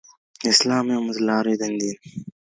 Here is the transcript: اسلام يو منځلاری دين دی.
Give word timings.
اسلام 0.51 0.85
يو 0.93 0.99
منځلاری 1.05 1.55
دين 1.61 1.73
دی. 1.81 1.91